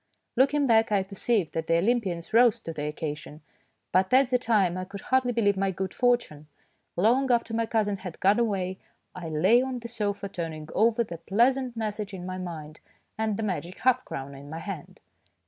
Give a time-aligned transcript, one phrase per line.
[0.35, 3.41] Looking back, I perceive that the Olym pians rose to the occasion,
[3.91, 6.47] but at the time I could hardly believe my good fortune.
[6.95, 8.79] Long after my cousin had gone away
[9.13, 12.79] I lay on the sofa turning over the pleasant message in my mind
[13.15, 14.99] and the magic half crown in my hand.